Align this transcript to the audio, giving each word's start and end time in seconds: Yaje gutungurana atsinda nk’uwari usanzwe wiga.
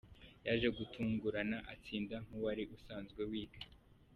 Yaje 0.45 0.67
gutungurana 0.77 1.57
atsinda 1.73 2.15
nk’uwari 2.25 2.63
usanzwe 2.75 3.21
wiga. 3.31 3.59